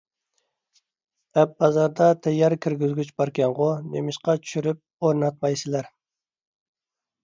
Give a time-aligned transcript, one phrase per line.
[1.41, 5.97] ئەپ بازىرىدا تەييار كىرگۈزگۈچ باركەنغۇ؟ نېمىشقا چۈشۈرۈپ ئورناتمايسىلەر؟